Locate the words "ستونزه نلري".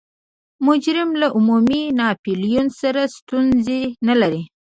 3.17-4.43